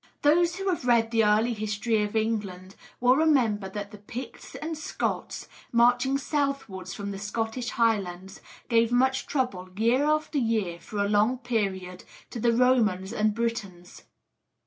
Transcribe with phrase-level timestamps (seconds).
[0.23, 4.75] Those who have read the early history of England will remember that the Picts and
[4.75, 11.07] Scots, marching southwards from the Scottish Highlands, gave much trouble, year after year, for a
[11.07, 14.05] long period, to the Romans and Britons.